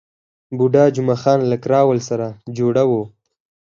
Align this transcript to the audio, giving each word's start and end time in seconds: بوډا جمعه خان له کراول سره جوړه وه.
بوډا 0.57 0.85
جمعه 0.95 1.17
خان 1.21 1.39
له 1.51 1.57
کراول 1.63 1.99
سره 2.09 2.27
جوړه 2.57 2.83
وه. 2.89 3.01